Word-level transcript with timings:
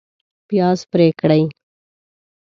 پیاز 0.47 0.79
پرې 0.91 1.07
کړئ 1.19 1.43